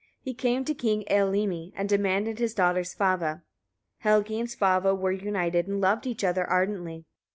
[0.19, 3.43] He came to King Eylimi and demanded his daughter Svava.
[3.99, 7.05] Helgi and Svava were united, and loved each other ardently.